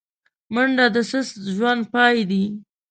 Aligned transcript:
منډه 0.53 0.85
د 0.95 0.97
سست 1.09 1.35
ژوند 1.55 1.81
پای 1.93 2.17
دی 2.29 2.43